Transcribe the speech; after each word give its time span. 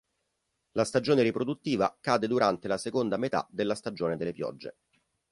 La 0.71 0.83
stagione 0.83 1.21
riproduttiva 1.21 1.95
cade 2.01 2.25
durante 2.25 2.67
la 2.67 2.79
seconda 2.79 3.17
metà 3.17 3.47
della 3.51 3.75
stagione 3.75 4.17
delle 4.17 4.33
piogge. 4.33 4.77